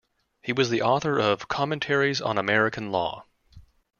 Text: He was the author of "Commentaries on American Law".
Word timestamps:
He 0.41 0.51
was 0.51 0.71
the 0.71 0.81
author 0.81 1.19
of 1.19 1.47
"Commentaries 1.47 2.21
on 2.21 2.39
American 2.39 2.91
Law". 2.91 3.25